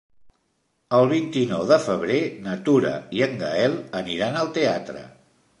El 0.99 1.09
vint-i-nou 1.11 1.67
de 1.73 1.77
febrer 1.83 2.17
na 2.47 2.57
Tura 2.71 2.97
i 3.19 3.23
en 3.29 3.39
Gaël 3.45 3.79
aniran 4.03 4.41
al 4.41 4.55
teatre. 4.61 5.09